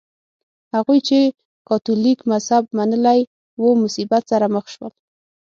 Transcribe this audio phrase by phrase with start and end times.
[0.75, 1.19] هغوی چې
[1.69, 3.21] کاتولیک مذهب منلی
[3.61, 4.93] و مصیبت سره مخ شول.